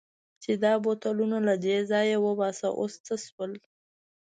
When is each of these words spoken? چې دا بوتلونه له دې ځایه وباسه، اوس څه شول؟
چې 0.43 0.51
دا 0.63 0.73
بوتلونه 0.83 1.37
له 1.47 1.53
دې 1.65 1.77
ځایه 1.91 2.17
وباسه، 2.25 2.67
اوس 2.79 2.93
څه 3.05 3.15
شول؟ 3.25 3.51